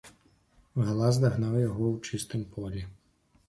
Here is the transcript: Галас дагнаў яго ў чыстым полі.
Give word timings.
Галас 0.87 1.19
дагнаў 1.25 1.53
яго 1.67 1.85
ў 1.95 2.11
чыстым 2.11 2.41
полі. 2.57 2.81